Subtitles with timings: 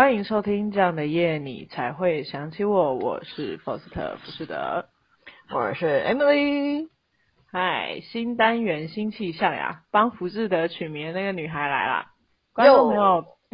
[0.00, 2.94] 欢迎收听这样的夜，你才会想起我。
[2.94, 4.86] 我是 Foster 福士德，
[5.52, 6.88] 我是 Emily。
[7.52, 9.82] 嗨，新单元新气象呀！
[9.90, 12.06] 帮福士德取名的那个女孩来啦。
[12.54, 13.26] 观众朋友，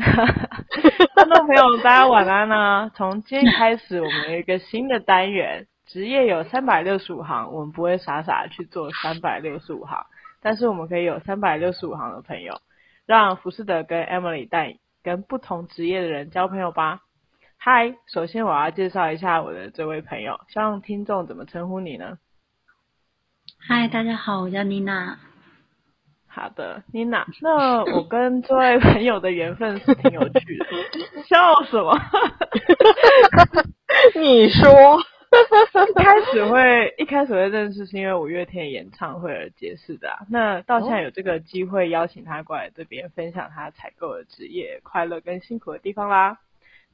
[1.17, 2.93] 观众朋友，大家晚安呢。
[2.95, 10.07] 从今天开始，我们有一个新的单元，职业有三百六十五行，我们不会傻傻去做三百六十五行，
[10.41, 12.61] 但是我们可以有三百六十五行的朋友，
[13.05, 17.03] 让福士德跟 Emily 带跟不同职业的人交朋友吧。
[17.57, 22.19] 嗨，首先我要介绍一下我的这位朋友，希望听众怎么称呼你呢？
[23.57, 25.17] 嗨，大家好，我叫妮娜。
[26.27, 27.25] 好的，妮娜。
[27.41, 30.67] 那我跟这位朋友的缘分是挺有趣的。
[31.23, 31.97] 笑什么？
[34.21, 34.67] 你说。
[35.89, 40.27] 一开始会一开始会认识是因为五月天演唱会而结识的啊。
[40.31, 46.39] 那到现在有这个机会邀请他过来这边分享他采购的职业快乐跟辛苦的地方啦。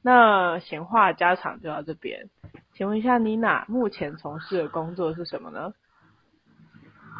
[0.01, 2.29] 那闲话家常就到这边。
[2.73, 5.73] 请问一下，妮娜目前从事的工作是什么呢？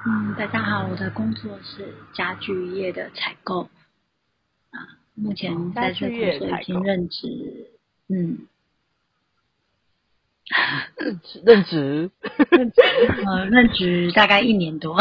[0.06, 3.70] 嗯，大家好，我的工作是家具业的采购
[4.72, 7.72] 啊，目前在这工作已经任职，
[8.10, 8.48] 嗯。
[10.98, 12.12] 任职任职
[12.52, 12.82] 任职
[13.26, 14.96] 呃任职大概一年多。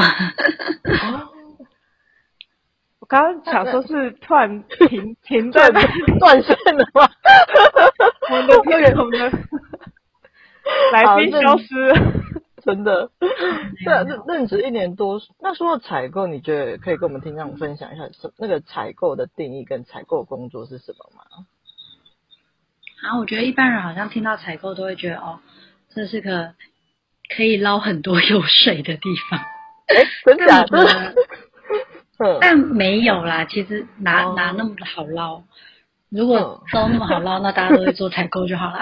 [3.00, 5.70] 我刚刚想说是突然停停断
[6.20, 7.08] 断线了吗？
[8.30, 9.18] 我们的天空的
[10.92, 11.92] 来宾消失，
[12.64, 13.10] 真的。
[13.84, 15.20] 对啊，任任职一年多。
[15.40, 21.46] 那说到采购，你觉得可以跟我们听众分享一下，什那个采购的定义跟采购工作是什么吗？
[23.02, 25.40] 啊，我觉得一般人好像听到采购都会觉得哦，
[25.94, 26.54] 这是个
[27.36, 29.38] 可以捞很多 油水的地方。
[29.88, 31.14] 哎，真的假的？
[32.40, 35.42] 但没有啦，其实哪哪那么好捞？
[36.08, 38.80] 如果都那么好捞，那大家都会做采购就好了。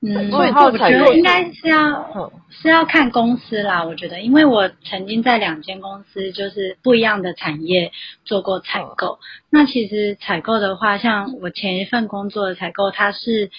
[0.00, 3.84] 嗯，所以我觉得应该是要是要看公司啦。
[3.84, 7.90] 我觉得，因为我曾经在两间公司，就是不一样的产业
[8.24, 9.18] 做过采购。
[9.50, 13.50] 那其实采购的话，像我前一份工作的采购，它是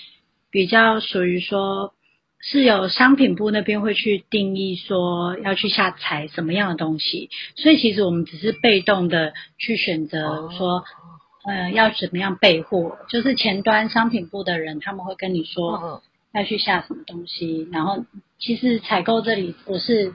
[0.50, 1.94] 比较属于说，
[2.40, 7.30] 是有商品部那边会去定义说要去下采什么样的东西。
[7.58, 10.86] 所以其实我们只是被动的去选择说，
[11.46, 12.98] 呃，要怎么样备货。
[13.10, 16.02] 就是前端商品部的人，他们会跟你说。
[16.34, 18.06] 要去下什么东西，然后
[18.38, 20.14] 其实采购这里不是，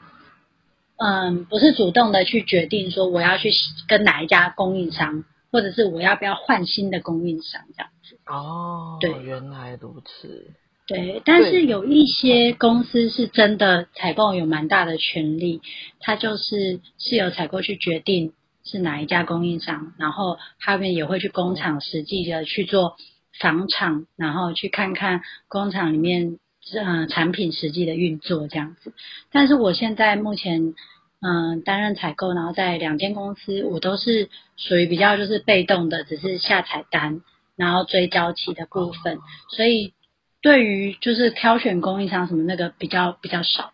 [0.96, 3.50] 嗯，不是主动的去决定说我要去
[3.88, 8.18] 跟哪一家供应商，或者是我要不要换新的供应商这样子。
[8.26, 10.52] 哦，对，原来如此。
[10.86, 15.62] 对，但是有一些公司是真的采购有蛮大的权利，
[15.98, 22.96] 他就是是由采购去决定是哪一家供应商，然后他们也会去工厂实际的去做。
[23.40, 26.38] 访厂，然后去看看工厂里面，
[26.74, 28.92] 嗯，产品实际的运作这样子。
[29.30, 30.74] 但是我现在目前，
[31.20, 37.22] 嗯，担任采购，然后在两间公司，我都是属于比较就是被动的，只是下采单，
[37.56, 39.18] 然后追交期的部分。
[39.48, 39.92] 所以
[40.40, 43.72] 对于就是挑选供应商什么那个比较比较少。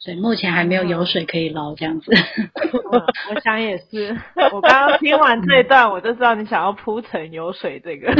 [0.00, 3.02] 所以目前还没有油水可以捞这样子，嗯，
[3.34, 4.16] 我想也是。
[4.50, 8.10] 我刚刚听完这一段，我就知道你想要铺成油水这个，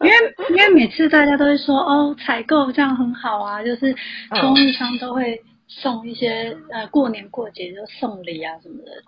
[0.00, 3.92] 因为因为每次大家都会说哦，采购这样很好啊，就是
[4.40, 9.02] 供应商都会送一些呃过年过节就送礼啊什么的，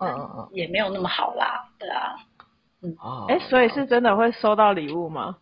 [0.51, 2.15] 也没有那么好啦，对啊，
[2.83, 2.93] 嗯，
[3.29, 5.37] 哎，所以是真的会收到礼物吗？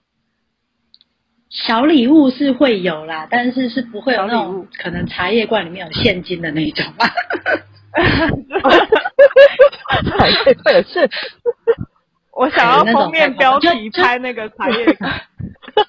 [1.49, 7.09] 小礼物是会有啦，但是是不会有那种可能茶叶罐里面有现金的那种吧。
[10.03, 11.17] 茶叶罐有现金，
[12.33, 15.21] 我想要封面标题拍那个茶叶罐。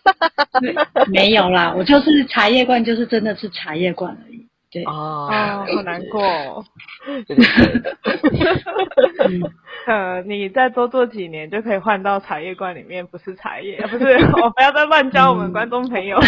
[1.12, 4.47] 没有啦，我就是茶叶罐，就是真的是茶叶罐而已。
[4.70, 5.28] 对哦，
[5.74, 6.62] 好难过哦。
[9.86, 14.04] 呃，你再多做几年就可以换到茶叶罐里面，不是茶叶，不是，
[14.42, 16.18] 我不要再乱教我们观众朋友。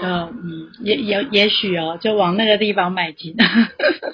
[0.00, 3.34] 嗯嗯，也也也许哦，就往那个地方迈进。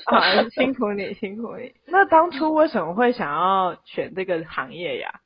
[0.06, 1.74] 好，辛苦你，辛苦你。
[1.86, 5.20] 那当初为什么会想要选这个行业呀？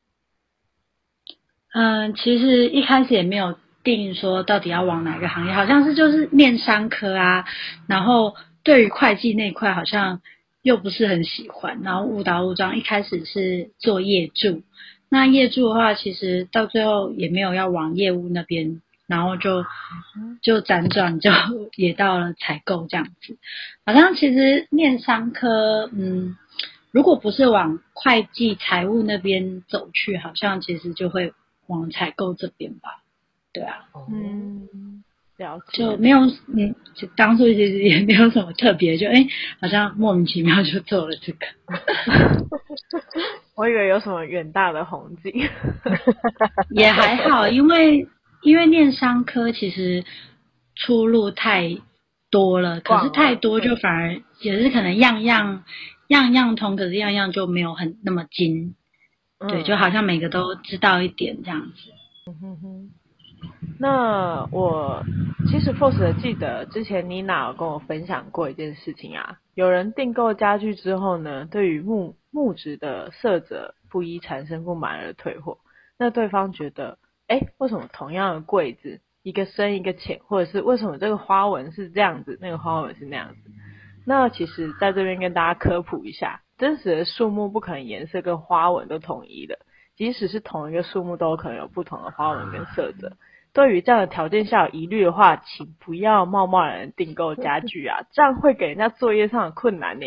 [1.75, 3.55] 嗯，其实一开始也没有。
[3.94, 7.44] 定说到底要往哪个行业，好像是就是念商科啊，
[7.87, 8.35] 然后
[8.65, 10.21] 对于会计那块好像
[10.62, 14.62] 又不是很喜欢，然后误打误撞一开始是做业助，
[15.09, 19.65] 那业助的话其实到最后也没有要往业务那边，然后就
[20.43, 21.31] 就辗转就
[21.77, 23.38] 也到了采购这样子，
[23.85, 26.37] 好像其实念商科，嗯，
[26.91, 31.33] 如果不是往会计财务那边走去，好像其实就会
[31.69, 33.03] 往采购这边吧。
[33.56, 35.03] 对啊，嗯。
[35.38, 39.29] 了解，就没有，嗯，就当初其实也没有什么特别，就哎、欸，
[39.61, 41.47] 好像莫名其妙就做了这个。
[43.55, 45.31] 我以为有什么远大的宏景，
[46.73, 48.08] 也还好，因为
[48.41, 50.05] 因为念商科其实
[50.75, 51.76] 出路太
[52.31, 55.64] 多了，可是太多就反而也是可能样样
[56.09, 58.75] 样样通，可是样样就没有很那么精，
[59.38, 61.93] 嗯、对，就好像每个都知道一点这样子。
[62.26, 62.91] 嗯哼哼。
[63.79, 65.03] 那我
[65.49, 75.59] 其实 Force 记得之前妮娜有跟我分享过一件事情啊，有人订购家具之后呢，对于木木质的色泽不一产生不满而退货。
[75.99, 83.50] 那对方觉得，哎，为什么同样的柜子，一个深一个浅，或者是为什么这个花纹是这样子，那个花纹是那样子？
[84.06, 89.59] 那其实在这边跟大家科普一下，真实的树木不可能颜色跟花纹都统一的，
[89.97, 93.17] 即使是同一个树木，都可能有不同的花纹跟色泽。
[93.53, 100.07] 对于这样的条件下有疑虑的话，请不要贸贸然订购家具啊，这样会给人家作业上的困难呢。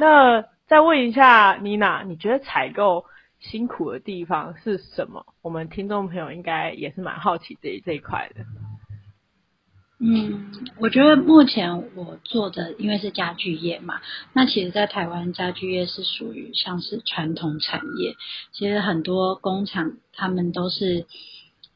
[0.00, 3.04] 那再问一下妮娜，你觉得采购
[3.38, 5.24] 辛苦的地方是什么？
[5.42, 8.40] 我们听众朋友应该也是蛮好奇这这一块的。
[10.00, 14.00] 嗯，我觉得目前我做的，因为是家具业嘛，
[14.32, 18.14] 那其实，在台湾家具业是属于像是传统产业，
[18.52, 21.06] 其实很多工厂他们都是。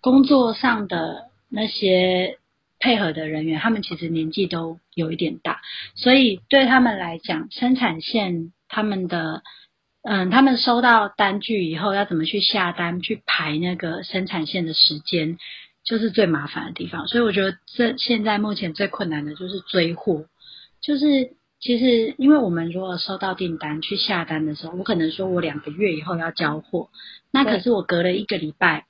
[0.01, 2.39] 工作上的那些
[2.79, 5.63] 配合的人员，他们其实年纪都有一点大，
[5.95, 9.43] 所以对他们来讲，生产线他们的，
[10.03, 15.39] 嗯，他们收到单据以后要怎么去下单，去排那个生产线的时间，
[15.85, 17.07] 就是最麻烦的地方。
[17.07, 20.25] 所以我觉得这现在目前最困难的就是追货，
[20.81, 26.89] 就是其实因为我们如果收到订单去下单的时候，我可能说我两个月以后要交货，
[27.31, 28.87] 那可是我隔了一个礼拜。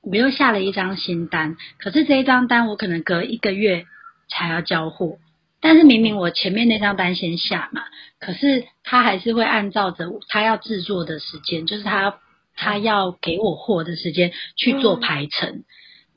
[0.00, 3.84] 我又下了一张新单，可是这一张单我可能隔一个月
[4.28, 5.18] 才要交货，
[5.60, 7.82] 但是明明我前面那张单先下嘛，
[8.20, 12.20] 可是他还是会按照着他要制作的时间，就是他要
[12.54, 15.64] 他要给我货的时间去做排程，嗯、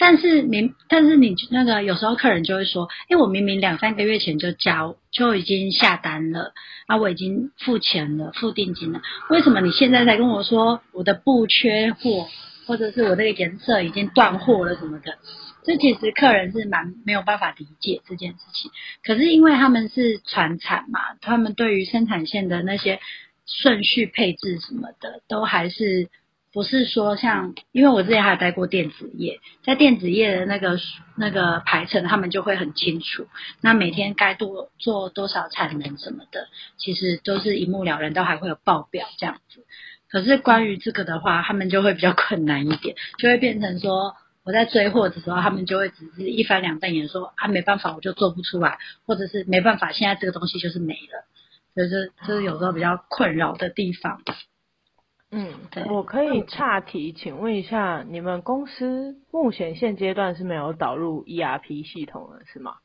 [0.01, 6.53] 但是明但是你那个有时候客人就会说，哎，我明明两三个月前就交就已经下单了，
[6.88, 12.27] 啊，我已经付钱了，付定金了，为什么你现在才跟我说我的布缺货？
[12.65, 15.18] 或者是我这个颜色已经断货了什么的，
[15.65, 18.71] 这其实客人是蛮没有办法理解这件事情。
[19.04, 23.00] 可是因为他们是传产嘛，他们对于生产线的那些
[23.45, 26.07] 顺序配置什么的，都还是
[26.53, 30.77] 不是说像，因为我之前还有待过电子业，在电子业的那个
[31.15, 33.25] 那个排程，他们就会很清楚，
[33.62, 39.65] 那每天该多做多少产能什么的，其实都是一目了然，都还会有报表这样子。
[40.09, 44.13] 可是关于这个的话，他们就会比较困难一点，就会变成说
[44.44, 51.24] 我在追货的时候，他们就会只是一翻两瞪眼说啊，没办法，我就做不出来，或者是没办法，现在这个东西就是没了，
[51.77, 54.21] 就是就是有时候比较困扰的地方。
[55.31, 62.76] 嗯，对，我可以岔题，请问一下，你们公司目前现阶段是没有导入 ERP 系统了是吗？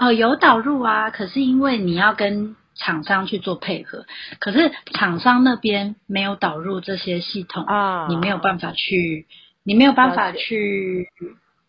[0.00, 4.06] 哦，有导入啊，可是因为你要跟厂商去做配合，
[4.38, 9.26] 可是厂商那边没有导入这些系统啊，你没有办法去，
[9.62, 11.08] 你没有办法去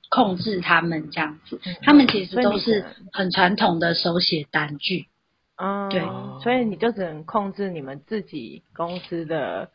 [0.10, 5.08] 控制他们这样子，他们其实都是很传统的手写单据，
[5.56, 6.02] 嗯，对，
[6.42, 9.70] 所以你就只能控制你们自己公司的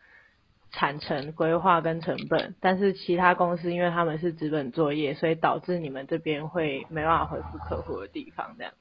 [0.72, 8.78] 产程规划跟成本，但是其他公司因为他们是资本作业，所以导致你们这边会没办法回复客户的地方这样子。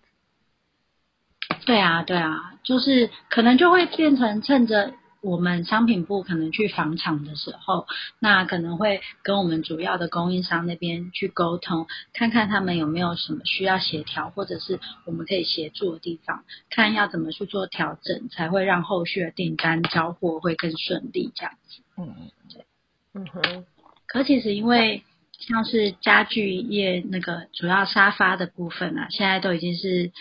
[1.65, 7.87] 对啊，对啊，就是可能就会变成趁着我们商品部可能去访厂的时候，
[8.19, 21.81] 那可能会跟我们主要的供应商那边去沟通，看看他们有没有什么需要协调，或者是我们可以协助的地方，看要怎么去做调整，才会让后续的订单交货会更顺利这样子。
[21.97, 22.65] 嗯嗯，对，
[23.13, 23.65] 嗯哼。
[24.07, 25.03] 可其实因为
[25.37, 30.11] 像是家具业那个主要沙发的部分啊，现在都已经是。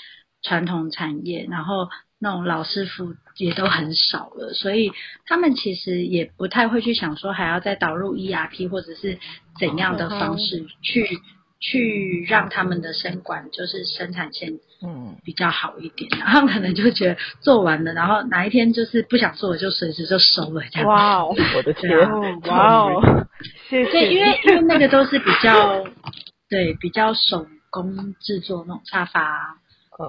[0.42, 1.88] 传统产业，然后
[2.18, 4.90] 那种老师傅也都很少了，所以
[5.26, 9.18] 他们其实也不太会去想说还要再导入 ERP 或者是
[9.61, 11.20] 怎样的方式去、嗯、
[11.61, 20.88] 去让他们的生管就是生产线嗯比较好一点，然后可能就觉得做完了，然后哪一天就是不想做了就随时就收了这样。
[20.88, 21.90] 哇哦，我的天，
[22.44, 23.26] 哇哦，
[23.68, 23.90] 谢谢。
[23.90, 25.85] 对，因为因为那个都是比较
[26.49, 29.58] 对比较手工制作那种沙发。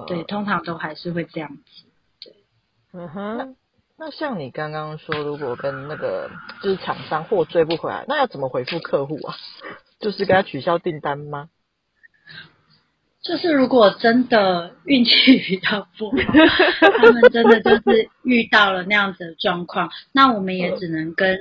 [0.06, 1.87] 对，通常都还是会这样子。
[3.06, 3.56] 哼。
[3.98, 6.30] 那像你刚刚说，如果跟那个
[6.62, 9.36] 就是厂商货追不回来，那要怎么回复客户啊？
[10.00, 11.50] 就是给他取消订单吗？
[13.20, 16.16] 就是如果真的运气比较不好，
[16.80, 21.36] 他们真的就是遇到了那样子的状况，那我们也只能跟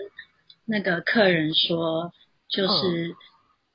[0.65, 2.11] 那个客人说，
[2.49, 3.15] 就是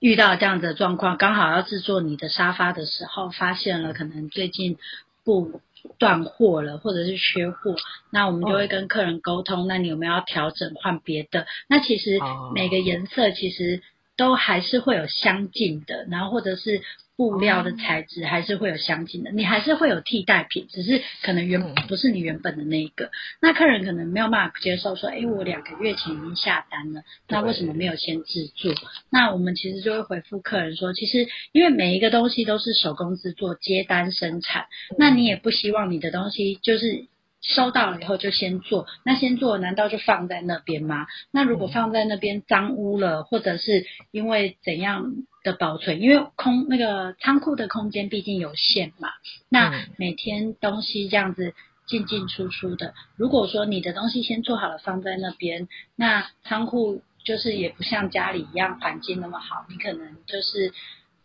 [0.01, 4.77] 遇到这样子的状况，刚好要制作你的沙发的时候，发现了可能最近
[5.25, 5.61] 不。
[5.99, 7.75] 断货了，或者是缺货，
[8.11, 11.45] 那我们就会跟客人沟通，那你有没有要调整换别的？
[11.67, 12.21] 那其实
[12.55, 13.83] 每个颜色其实
[14.17, 16.83] 都还是会有相近的，然后或者是。
[17.17, 23.11] 布料的材质还是会有相近的，你还是会有替代品，只是可能原不是你原本的那一个。
[23.41, 28.73] 那客人可能没有办法接受说，诶，我两个月前已经下单了，那为什么没有先制作？
[29.11, 34.67] 那我们其实就会回复客人说，其实因为每一个东西都是手工制作、接单生产，
[34.99, 37.07] 那你也不希望你的东西就是。
[37.45, 41.09] 收到了以后就先做，那先做难道就放在那边吗？
[41.33, 46.01] 那如果放在那边脏污了，或者是因为怎样的保存？
[46.01, 49.09] 因为空那个仓库的空间毕竟有限嘛，
[49.49, 51.55] 那每天东西这样子
[51.87, 60.73] 进进出出的，如果说你的东西先做好了放在那边，那仓库就是也不像家里一样环境那么好，你可能就是。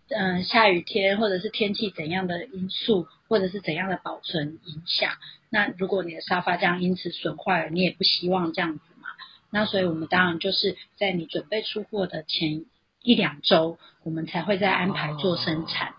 [0.10, 5.12] 嗯，下雨天或者是天气怎样的因素，或者是怎样的保存影响，
[5.50, 9.10] 那如果你的沙发这样因此损坏了，你也不希望这样子嘛。
[9.50, 12.64] 那所以我们当然就是在你准备出货的前
[13.08, 15.94] 一两周，我们才会再安排做生产。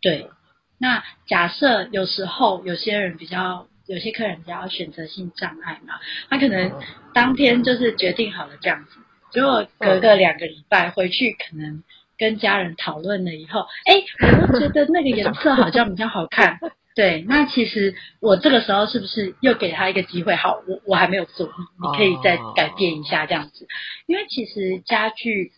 [0.00, 0.30] 对，
[0.78, 5.94] 那假设有时候有些人比较，有些客人比较选择性障碍嘛，
[6.30, 6.72] 他可能
[7.12, 9.00] 当天就是决定好了这样子，
[9.32, 11.82] 结果隔个两个礼拜回去可能。
[12.18, 16.60] 跟家人讨论了以后，哎，我都觉得那个颜色好像比较好看。
[16.94, 20.36] 对，那其实我这个时候是不是又给他一个机会？
[20.36, 23.66] 好，我我还没有做，你可以再改变一下这样子。
[24.06, 25.50] 因为其实家具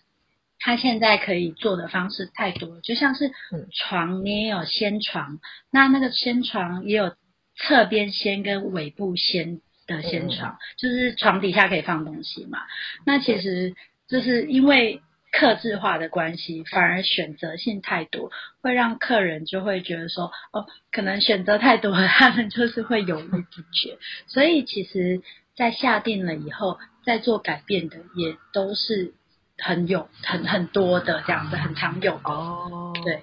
[0.64, 3.30] 它现在可以做的方式太多了，就像是
[3.70, 5.38] 床，你也有掀床，
[5.70, 7.14] 那那个掀床也有
[7.56, 12.60] 侧边掀跟尾部掀的掀床，就是床底下可以放东西嘛。
[13.04, 13.74] 那其实
[14.08, 15.02] 就是因为。
[15.36, 18.30] 客制化的关系，反而选择性太多，
[18.62, 23.98] 会让客人就会觉得说，哦，可能选择太多了，他们就是会犹豫不决。
[24.28, 25.22] 所以其实，
[25.56, 29.12] 在下定了以后，再做改变的也都是
[29.58, 32.30] 很有很很多的这样子，很常有的。
[32.30, 33.22] 哦，对，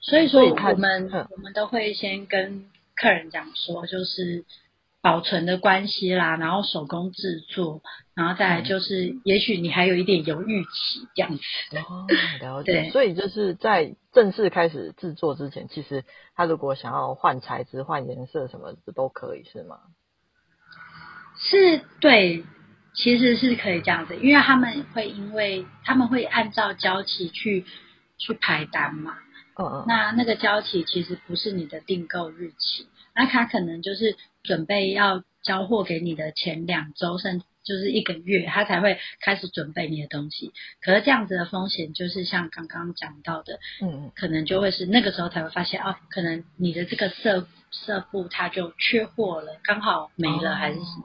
[0.00, 4.44] 所以说我们我们都会先跟客人讲说，就是。
[5.00, 7.82] 保存的关系啦，然后手工制作，
[8.14, 11.42] 然后再来就是，嗯、也许你还有一点犹豫期这样子。
[11.78, 12.04] 哦，
[12.42, 12.72] 了解。
[12.72, 19.78] 对，所以就是在正式开始制作之前，其实他如果想要换材质、换颜色什么的都可以，是吗？
[21.38, 22.44] 是，对，
[22.98, 27.64] 其实是可以这样子，因为他们会因为他们会按照交期去
[28.18, 29.16] 去排单嘛。
[29.56, 29.84] 嗯嗯。
[29.86, 32.86] 那那个交期其实不是你的订购日期。
[33.14, 40.52] 那他可能就是准备要交货给你的前两周，甚至就是一个月，他才会开始准备你的东西。
[40.80, 51.04] 可是这样子的风险，就是像刚刚讲到的，嗯，可能就会是那个时候才会发现，哦，可能你的这个色色布它就缺货了，刚好没了还是什么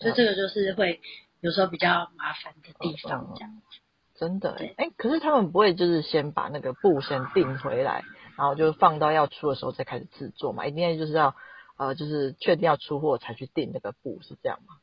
[0.00, 1.00] 所以这个就是会
[1.40, 3.78] 有时候比较麻烦的地方，这样子。
[4.16, 8.04] 真的，哎对，可是他们不会就是先把那个布先订回来。
[8.36, 11.34] 然后就放到要出的时候再开始制作嘛，一定要就是要
[11.76, 14.76] 呃，就是确定要出货才去订那个布，是这样吗？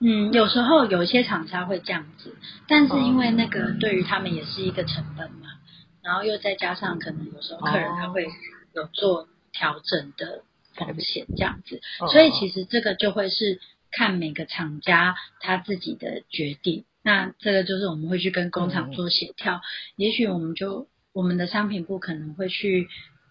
[0.00, 2.36] 嗯，有时候有一些厂商会这样子，
[2.68, 8.26] 但是因为那个对于他们也是一个成本嘛，嗯、然后又再加上可能有时候客人他会
[8.74, 10.42] 有做调整的
[10.74, 13.58] 风险这样子，哦、所以其实这个就会是
[13.96, 16.84] 看每个厂家他自己的决定。
[17.02, 19.60] 那这个就是我们会去跟工厂做协调，嗯、
[19.96, 20.88] 也许我们就。
[21.14, 22.88] 我们的商品部可能会去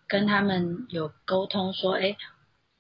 [0.08, 2.16] 跟他们有沟通，说，哎，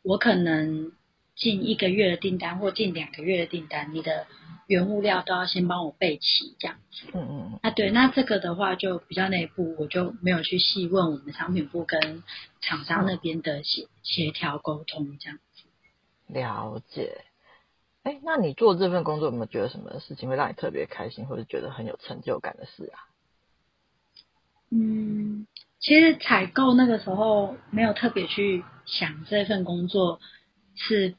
[0.01, 0.93] 我可能
[1.35, 4.27] 进一个月的订单或进两个月的订单，你的
[4.65, 7.07] 原物料都要先帮我备齐，这样子。
[7.13, 7.59] 嗯嗯嗯。
[7.63, 12.23] 啊，对，那这个的话就比较内部，我就没有去细问我们商品部跟
[12.61, 15.65] 厂商那边的协协调沟通这样子。
[16.27, 17.25] 了解。
[18.03, 23.07] 哎，那你做这份工作有没有觉得什么事情会让你特别开心，或者觉得很有成就感的事啊？
[24.69, 25.47] 嗯，
[25.79, 30.19] 其实采购那个时候没有特别去想这份工作
[30.75, 31.15] 是，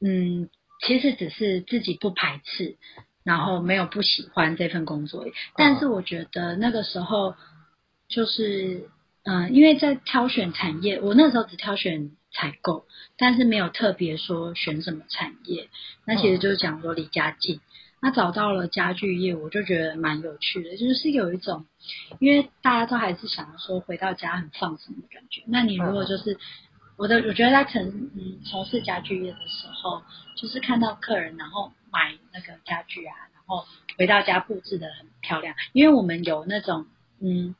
[0.00, 0.48] 嗯，
[0.86, 2.76] 其实只是自己不排斥，
[3.22, 5.26] 然后没有不喜欢这份工作。
[5.56, 7.34] 但是我觉得那个时候
[8.08, 8.88] 就是
[9.24, 12.84] 嗯，因为在挑选产业，我那时候只挑选采购，
[13.16, 15.68] 但是没有特别说选什么产业。
[16.04, 17.60] 那其实就是讲说离家近。
[18.02, 21.64] 那找到了家具业，我就觉得蛮有趣的，就是有一种，
[22.18, 25.42] 因为大家都还是想要说回到家很放松的感觉。
[25.46, 26.36] 那你如果就是
[26.98, 27.82] 我的，我觉得在从
[28.14, 30.02] 嗯从事家具业的时候，
[30.36, 33.64] 就是看到客人然后买那个家具啊，然后
[33.96, 36.84] 回到家布置的很漂亮，因为我们有那种
[37.24, 37.54] 嗯，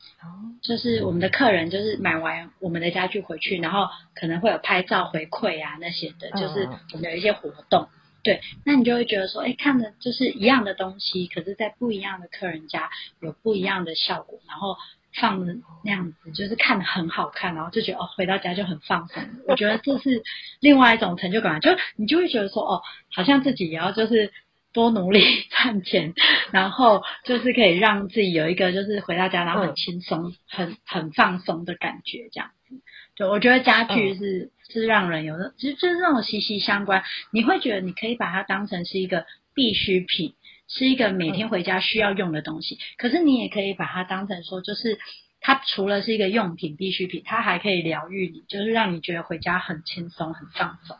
[0.60, 7.88] 就是我们的客人就是买完我们的家具回去，然后可能会有拍照回馈啊那些的，就是我们有一些活动。
[8.22, 12.88] 对，那你就会觉得说，哎，看的就是一样的东西，可是，在不一样的客人家
[13.20, 14.76] 有不一样的效果，然后
[15.14, 19.22] 放的那样子，就是看的很好看，然后就觉得哦，回到家就很放松。
[19.46, 20.22] 我觉得这是
[20.60, 24.32] 另外一种成就感，就你就会觉得说，哦，好像自己也要就是
[24.74, 26.12] 多努力赚钱，
[26.52, 32.74] 然后就是可以让自己有一个就是回到家然后很轻松、嗯、很很放松的感觉，这样子。
[33.16, 34.38] 对，我觉得家具是。
[34.40, 37.04] 嗯是让人有的，其实就是那种息息相关。
[37.30, 40.34] 你会觉得你可以把它当成是一个必需品，
[40.68, 42.78] 是一个每天回家需要用的东西。
[42.96, 44.98] 可是你也可以把它当成说，就是
[45.40, 50.96] 它除了是一个用品必需品，它还可以疗愈你，就是让你觉得回家很轻松、很放松。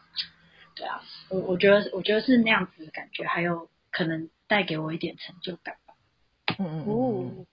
[0.77, 1.01] 对啊，
[1.35, 5.95] 我我觉得我觉得是那样子的感觉，还有可能带给我一点成就感吧。
[6.59, 7.47] 嗯嗯哦。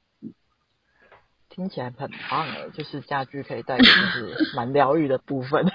[1.49, 5.65] 听起来很棒哎，就是家具可以带给就是 蛮疗愈的部分，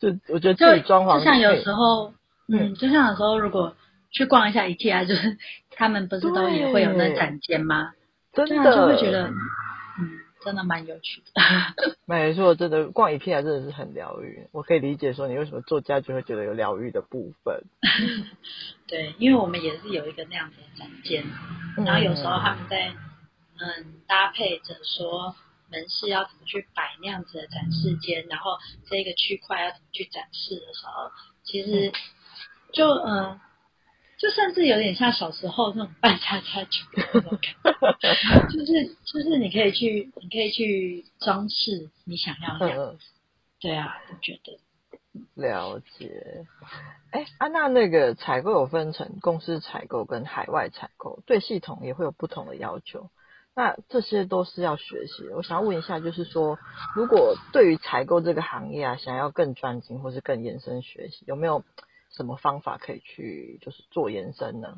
[0.00, 2.12] 就我觉得自己装潢就，就像有时候，
[2.48, 3.76] 嗯，就像有时候如果
[4.10, 5.38] 去逛一下 IKEA，就是
[5.70, 7.92] 他们不是都也会有那展间吗？
[8.32, 9.34] 真的就会觉得，嗯，
[10.44, 11.42] 真的蛮有趣的。
[12.06, 17.62] 没错，真的逛 IKEA 真的是很疗愈，我可以理解说你为什么做家具会觉得有疗愈的部分。
[18.86, 21.24] 对，因为我们也是有一个那样子的展间，
[21.84, 22.94] 然后有时候他们在。
[23.64, 25.36] 嗯，搭配着说
[25.70, 28.58] 门市要怎么去摆那样子的展示间，然后
[28.90, 31.12] 这个区块要怎么去展示的时候，
[31.44, 31.92] 其实
[32.72, 33.38] 就嗯，
[34.22, 43.04] 就甚至有点像小时候那种扮家家酒的那种感觉， 就是就是你可以去，你可以去装饰你想要的样子。
[43.58, 44.60] 对啊，我觉得。
[45.34, 46.46] 了解。
[47.10, 53.10] 哎，啊，那那个采购有分成公司采购跟海外采购，对系统也会有不同的要求。
[53.56, 55.36] 那这些都是要学习的。
[55.36, 56.60] 我想要问一下，就是说，
[56.94, 61.64] 如果对于采购这个行业啊，想要更专精或是更延伸学习，有没有
[62.12, 64.76] 什么方法可以去就是做延伸呢？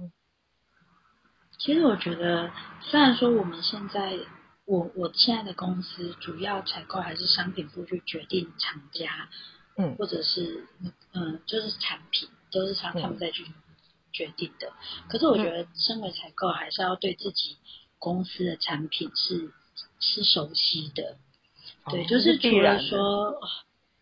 [1.59, 4.19] 其实我觉得，虽然说我们现在
[4.65, 9.29] 我我现在的公司主要采购还是商品部去决定厂家，
[9.77, 10.67] 嗯，或者是
[11.13, 13.45] 嗯，就是产品都是他他们在去
[14.13, 14.69] 决定的。
[14.69, 17.57] 嗯、可是我觉得，身为采购还是要对自己。
[17.97, 19.51] 公司的产品是
[19.99, 21.17] 是熟悉的，
[21.91, 23.41] 对，就是除了说，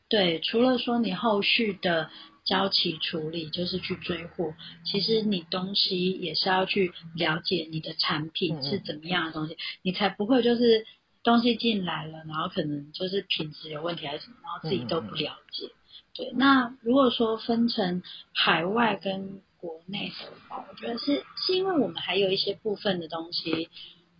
[0.09, 2.11] 对，除了说你后续的
[2.52, 4.52] 交期处理，就是去追货，
[4.84, 10.86] 其实你东西也是要去了解你的产品是怎么样的东西，你才不会就是
[11.22, 15.70] 东西进来了，然后可能就是品质有问题还是什么，然后自己都不了解。
[16.14, 18.02] 对，那如果说分成
[18.34, 23.70] 海外跟国内的话，我觉得是是因为我们还有一些部分的东西，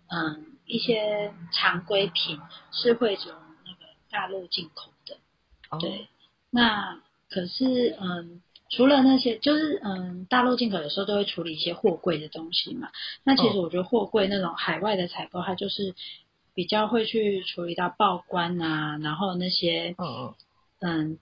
[0.09, 2.41] 嗯，一些常规品
[2.71, 3.31] 是会从
[3.67, 5.19] 那个大陆进口的，
[5.69, 6.09] 哦、对。
[6.49, 12.91] 那可是嗯，除了那些，就是嗯，大陆进口有时候都会处理一些货柜的东西嘛。
[13.25, 15.95] 那其实我觉得货柜那种海外的采购，它就是
[16.55, 20.35] 比较会去处理到报关啊，然后那些嗯
[20.81, 21.19] 嗯。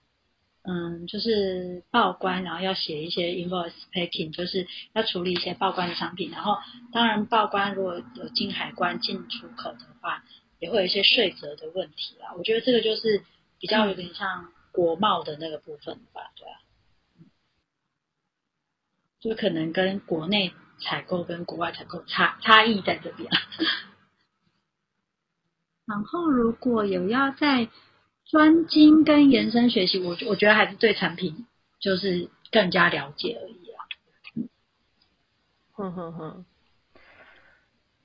[0.62, 6.30] 嗯，就是报关，然后要写一些 invoice packing，就是要处理一些报关的商品。
[6.30, 6.58] 然后，
[6.92, 10.22] 当然报关如果有进海关进出口的话，
[10.58, 12.34] 也会有一些税则的问题啦。
[12.36, 13.22] 我觉得这个就是
[13.58, 14.48] 比较有点像
[14.80, 16.56] 国贸的那个部分吧，对啊。
[19.20, 23.28] 就可能跟国内采购跟国外采购差差异在这边。
[25.84, 27.68] 然后，如果有要在
[28.24, 31.46] 专精跟延伸学习，我我觉得还是对产品
[31.78, 33.84] 就是更加了解而已啊。
[35.72, 36.46] 哼哼哼。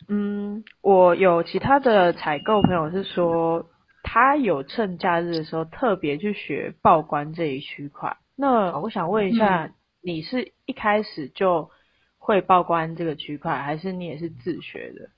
[0.10, 3.70] 嗯，我有其他的采购朋友是说，
[4.16, 8.16] 他有趁假日的时候特别去学报关这一区块。
[8.38, 11.70] 那我想问一下，嗯、你是一开始就
[12.18, 15.10] 会报关这个区块，还是你也是自学的？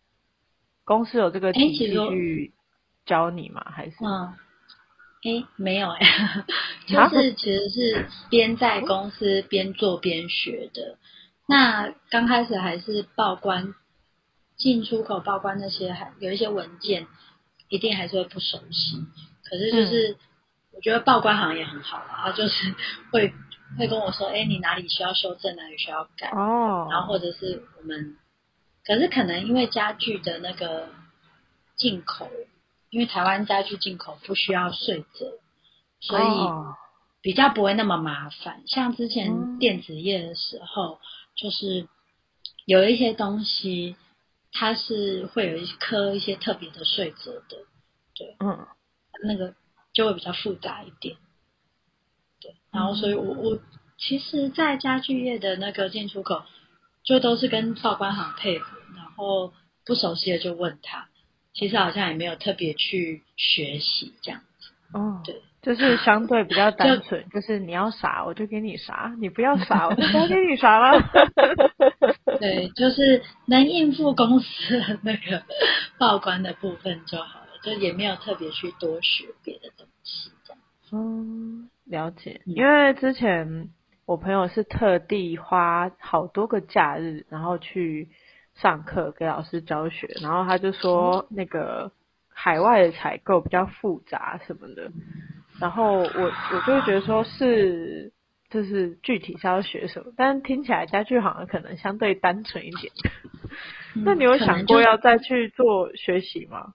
[0.83, 2.53] 公司有这个体系去
[3.05, 3.63] 教你吗？
[3.69, 3.97] 还是？
[4.01, 4.33] 嗯
[5.23, 5.99] 哎，没有哎，
[6.89, 10.97] 就是其实是边在公司边做边学的。
[11.47, 13.75] 那刚开始还是报关、
[14.55, 17.05] 进出口报关那些，还有一些文件，
[17.69, 18.97] 一定还是会不熟悉。
[19.43, 20.17] 可是就是、嗯、
[20.73, 22.75] 我觉得报关好像也很好啊，他就是
[23.11, 23.33] 会
[23.77, 28.17] 会跟我说，哎，你哪里需要修正，哪里需要改哦，然后或者是我们，
[28.85, 30.89] 可是可能因为家具的那个
[31.75, 32.29] 进口，
[32.89, 35.39] 因为台湾家具进口不需要税则，
[35.99, 36.23] 所以
[37.21, 38.63] 比较不会那么麻烦。
[38.67, 40.99] 像之前电子业的时候，嗯、
[41.35, 41.87] 就是
[42.65, 43.95] 有一些东西。
[44.59, 47.57] 它是会有一颗一些特别的税则的，
[48.15, 48.65] 对，嗯，
[49.23, 49.53] 那个
[49.93, 51.15] 就会比较复杂一点，
[52.41, 53.59] 对，然后所以我我
[53.99, 56.41] 其实，在家具业的那个进出口，
[57.03, 59.53] 就都是跟报关行配合，然后
[59.85, 61.07] 不熟悉的就问他，
[61.53, 65.39] 其实好像也没有特别去学习这样子，哦，对。
[65.61, 70.99] 就是相对比较 单纯，就，就是你要啥我就给你啥，你不要啥 我就不要给你啥了。
[72.39, 75.43] 对，就是能应付公司的那个
[75.97, 80.61] 报关的部分就好了，就也没有特别去多学别的东西这样。
[80.91, 82.41] 嗯，了解。
[82.45, 83.69] 因为之前
[84.05, 88.09] 我朋友是特地花好多个假日，然后去
[88.55, 91.91] 上课给老师教学，然后他就说那个
[92.29, 94.91] 海外的采购比较复杂什么的。
[95.59, 98.11] 然后我我就会觉得说是
[98.49, 102.93] 就是具体是要学什么，但是听起来家具好像可能相对单纯一点。
[103.93, 106.73] 嗯、那你有想过要再去做学习吗？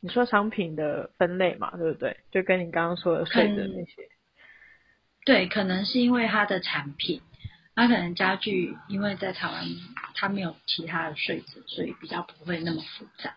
[0.00, 2.16] 你说商品的分类嘛，对不对？
[2.30, 4.08] 就跟你刚刚说的税的那些。
[5.24, 7.22] 对，可能是因为它的产品，
[7.76, 9.64] 它可能家具因为在台湾
[10.14, 13.34] 它没有其他的税则，所以比较不会那么复杂。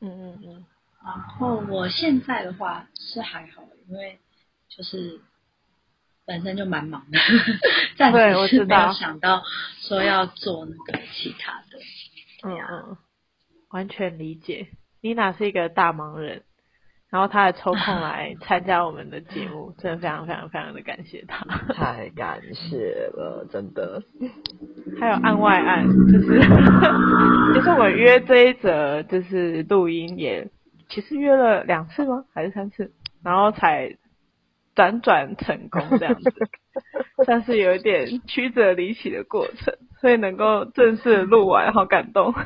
[0.00, 0.66] 嗯嗯嗯。
[1.04, 4.18] 然后我现在的话是还好，因为
[4.68, 5.20] 就是
[6.26, 7.18] 本身就蛮忙的，
[7.96, 9.42] 暂时是没有想到
[9.80, 11.78] 说要做那个其他的。
[12.48, 12.96] 嗯嗯，
[13.70, 14.68] 完全理解。
[15.00, 16.42] 妮娜是一个大忙人，
[17.10, 21.44] 然后她还抽空来 参加我们的节目，真的非常非常非常的感谢她。
[21.74, 22.76] 太感谢
[23.12, 24.02] 了，真的。
[24.98, 26.40] 还有案外案，就是
[27.54, 30.48] 就是我约这一则就是录音也。
[30.88, 32.24] 其实约了两次吗？
[32.32, 32.92] 还是三次？
[33.22, 33.96] 然后才
[34.74, 36.32] 辗转成功这样子，
[37.24, 42.34] 算是有一点曲折离奇的过程，所以能够正式录完，好感动。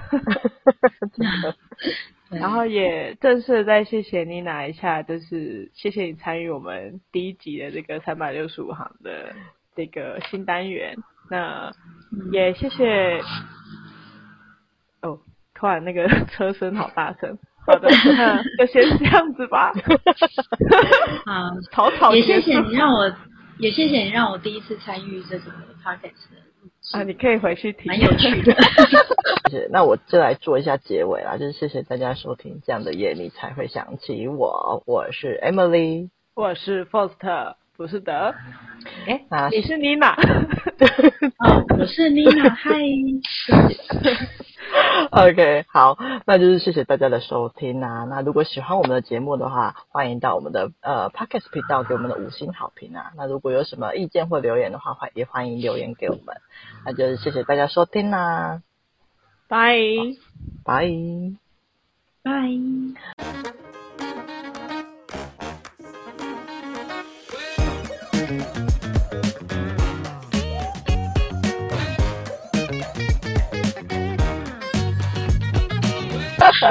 [2.30, 9.34] 然后也正式再谢谢妮娜一下，就是谢谢你参与我们第一集的这个三百六十五行的
[9.74, 10.94] 这个新单元。
[11.30, 11.72] 那
[12.30, 13.22] 也谢谢。
[15.00, 15.18] 哦，
[15.54, 17.38] 突然那个 车声好大声。
[17.68, 19.72] 好的，那 就先这样子吧。
[21.26, 23.12] 好， 草草也谢谢你让我，
[23.58, 25.50] 也谢谢你让我第一次参与这个
[25.84, 28.54] podcast 啊，你可以回去听，蛮有趣的。
[29.50, 38.34] 谢谢，那我就来做一下结尾啦，就是谢谢大家收听这样的夜你才会想起我，我是 Emily，我是 Faust，不是的，
[39.06, 40.10] 哎，啊，你是妮娜，
[41.38, 42.72] 哦，我是妮娜， 嗨。
[45.12, 48.04] OK，好，那就是谢谢大家的收听啊。
[48.10, 53.12] 那如果喜欢我们的节目的话，欢迎到我们的呃 Podcast 频道给我们的五星好评啊。
[53.16, 56.36] 那如果有什么意见或留言的话，欢也欢迎留言给我们。
[56.84, 58.60] 那就是谢谢大家收听啦，
[59.46, 59.78] 拜
[60.64, 60.90] 拜
[62.24, 63.27] 拜。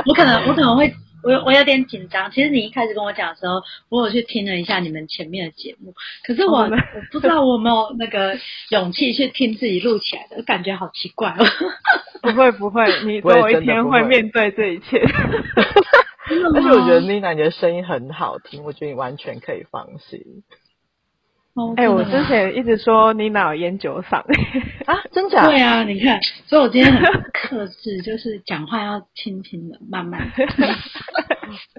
[0.05, 2.29] 我可能我可能会我我有点紧张。
[2.31, 5.93] 其实你一开始跟我讲的时候，我有去听了一下你们前面的节目，
[6.25, 6.77] 可是我、oh, 我
[7.11, 8.37] 不知道我有没有那个
[8.69, 11.45] 勇气去听自己录起来的，感觉好奇怪哦。
[12.21, 15.01] 不会不会，你总有一天会面对这一切。
[16.53, 20.19] 而且我觉得妮娜你的声音很好听，我觉得你完全可以放心。
[21.57, 24.17] 哎、oh, 欸，我之前一直说妮娜有烟酒嗓
[24.85, 25.47] 啊，真假？
[25.47, 27.01] 对啊，你看，所以我今天很
[27.33, 30.45] 克制，就是讲话要轻轻的，慢慢的。